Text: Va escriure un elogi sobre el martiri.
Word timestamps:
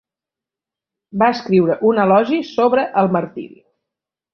Va 1.23 1.29
escriure 1.35 1.77
un 1.93 2.03
elogi 2.07 2.43
sobre 2.57 2.91
el 3.05 3.15
martiri. 3.19 3.67